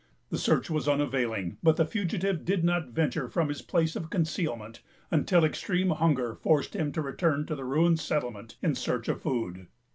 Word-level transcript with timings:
The 0.31 0.39
search 0.39 0.67
was 0.67 0.87
unavailing; 0.87 1.57
but 1.61 1.77
the 1.77 1.85
fugitive 1.85 2.43
did 2.43 2.63
not 2.63 2.87
venture 2.89 3.27
from 3.29 3.49
his 3.49 3.61
place 3.61 3.95
of 3.95 4.09
concealment 4.09 4.81
until 5.11 5.45
extreme 5.45 5.91
hunger 5.91 6.33
forced 6.33 6.75
him 6.75 6.91
to 6.93 7.03
return 7.03 7.45
to 7.45 7.55
the 7.55 7.65
ruined 7.65 7.99
settlement 7.99 8.57
in 8.63 8.73
search 8.73 9.07
of 9.09 9.21
food. 9.21 9.67